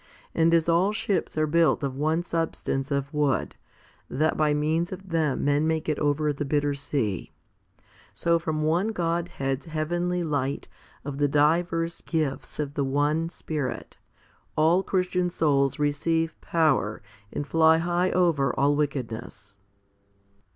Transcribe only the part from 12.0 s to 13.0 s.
gifts of the